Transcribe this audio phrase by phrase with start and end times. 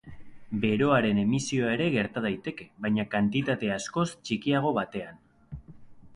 [0.61, 5.23] Beroaren emisioa ere gerta daiteke, baina kantitate askoz txikiago batean.